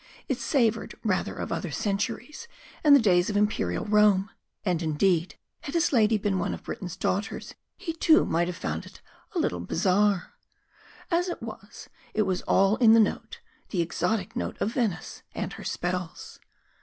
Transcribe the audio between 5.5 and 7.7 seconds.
had his lady been one of Britain's daughters,